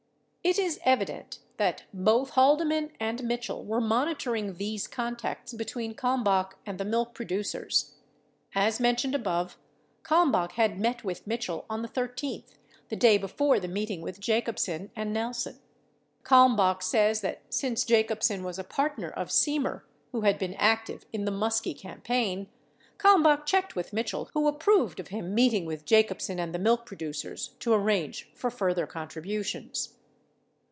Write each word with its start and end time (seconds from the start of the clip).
40 0.43 0.49
It 0.59 0.65
is 0.65 0.79
evident 0.83 1.37
that 1.57 1.83
both 1.93 2.31
Ilaldeman 2.31 2.89
and 2.99 3.23
Mitchell 3.23 3.63
were 3.63 3.79
monitoring 3.79 4.55
these 4.55 4.87
contacts 4.87 5.53
between 5.53 5.93
Kalmbach 5.93 6.55
and 6.65 6.79
the 6.79 6.83
milk 6.83 7.13
producers. 7.13 7.93
As 8.55 8.79
men 8.79 8.95
tioned 8.95 9.13
above, 9.13 9.59
Kalmbach 10.01 10.53
had 10.53 10.79
met 10.79 11.03
with 11.03 11.27
Mitchell 11.27 11.67
on 11.69 11.83
the 11.83 11.87
13th, 11.87 12.57
the 12.89 12.95
day 12.95 13.19
before 13.19 13.59
the 13.59 13.67
meeting 13.67 14.01
with 14.01 14.19
Jacobsen 14.19 14.89
and 14.95 15.13
Nelson. 15.13 15.59
Kalmbach 16.23 16.81
says 16.81 17.21
that 17.21 17.43
since 17.53 17.85
J 17.85 18.03
acobsen 18.03 18.41
was 18.43 18.57
a 18.57 18.63
partner 18.63 19.11
of 19.11 19.27
Semer, 19.29 19.83
who 20.11 20.21
had 20.21 20.39
been 20.39 20.55
active 20.55 21.05
in 21.13 21.25
the 21.25 21.31
Muskie 21.31 21.77
campaign, 21.77 22.47
Kalmbach 22.97 23.45
checked 23.45 23.75
with 23.75 23.93
Mitchell 23.93 24.27
who 24.33 24.47
approved 24.47 24.99
of 24.99 25.09
him 25.09 25.35
meeting 25.35 25.65
with 25.65 25.85
Jacobsen 25.85 26.39
and 26.39 26.51
the 26.53 26.57
milk 26.59 26.87
producers 26.87 27.49
to 27.59 27.73
arrange 27.73 28.31
for 28.33 28.49
fur 28.49 28.73
ther 28.73 28.87
contributions. 28.87 29.97